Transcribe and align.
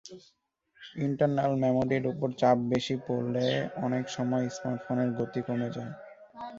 Internal 0.99 1.51
মেমোরির 1.63 2.03
ওপর 2.11 2.29
চাপ 2.39 2.57
বেশি 2.71 2.95
পড়লে 3.05 3.45
অনেক 3.85 4.03
সময় 4.15 4.45
স্মার্টফোনের 4.55 5.09
গতি 5.17 5.41
কমে 5.47 5.69
যায়। 5.75 5.93